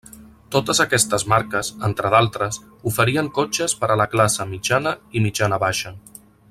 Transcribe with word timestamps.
Totes 0.53 0.79
aquestes 0.85 1.25
marques, 1.33 1.69
entre 1.89 2.11
d'altres, 2.15 2.59
oferien 2.93 3.31
cotxes 3.39 3.79
per 3.83 3.93
a 3.97 4.01
la 4.05 4.09
classe 4.15 4.51
mitjana 4.55 4.99
i 5.21 5.25
mitjana-baixa. 5.27 5.99